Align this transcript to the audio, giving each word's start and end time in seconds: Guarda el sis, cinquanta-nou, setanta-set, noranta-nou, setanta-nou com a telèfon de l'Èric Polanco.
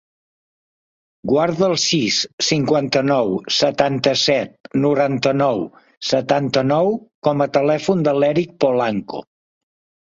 Guarda 1.31 1.67
el 1.73 1.75
sis, 1.83 2.17
cinquanta-nou, 2.47 3.29
setanta-set, 3.59 4.57
noranta-nou, 4.87 5.63
setanta-nou 6.15 6.95
com 7.31 7.47
a 7.49 7.53
telèfon 7.61 8.05
de 8.11 8.21
l'Èric 8.23 8.59
Polanco. 8.67 9.27